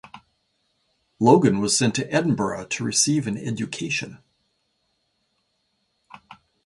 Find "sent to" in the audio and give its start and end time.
1.77-2.11